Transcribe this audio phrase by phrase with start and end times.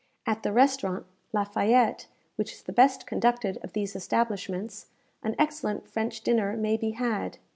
[0.25, 4.87] At the restaurant La Fayette, which is the best conducted of these establishments,
[5.21, 7.37] an excellent French dinner may be had.